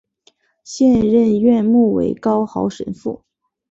[0.63, 3.23] 现任院牧为高豪神父。